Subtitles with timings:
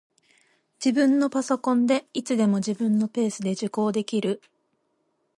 [0.83, 4.41] 自分のパソコンで、いつでも自分のペースで受講できる